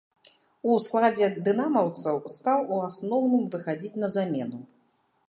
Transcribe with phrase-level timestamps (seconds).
[0.69, 4.59] У складзе дынамаўцаў стаў у асноўным выхадзіць на замену.